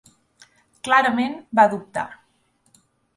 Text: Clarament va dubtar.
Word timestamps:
Clarament 0.87 1.35
va 1.59 1.65
dubtar. 1.73 2.07